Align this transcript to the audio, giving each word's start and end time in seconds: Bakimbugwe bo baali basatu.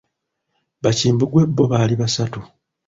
Bakimbugwe 0.83 1.41
bo 1.55 1.65
baali 1.71 1.95
basatu. 2.01 2.39